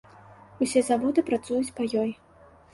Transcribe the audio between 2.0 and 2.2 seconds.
ёй.